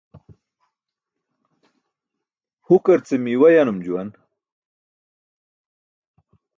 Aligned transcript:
Hukar 2.67 2.99
ce 3.05 3.15
miiwa 3.19 3.49
yanum 3.55 3.79
juwan. 3.85 4.09